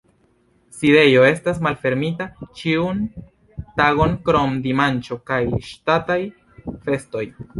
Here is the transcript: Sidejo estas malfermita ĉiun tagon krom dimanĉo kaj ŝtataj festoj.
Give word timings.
Sidejo 0.77 1.25
estas 1.31 1.59
malfermita 1.65 2.27
ĉiun 2.61 3.03
tagon 3.81 4.17
krom 4.29 4.57
dimanĉo 4.65 5.19
kaj 5.31 5.41
ŝtataj 5.69 6.19
festoj. 6.89 7.23